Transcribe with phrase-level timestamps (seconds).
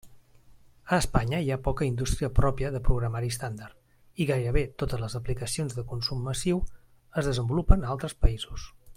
[0.95, 3.75] A Espanya hi ha poca indústria pròpia de programari estàndard,
[4.25, 6.63] i gairebé totes les aplicacions de consum massiu
[7.23, 8.67] es desenvolupen a altres països.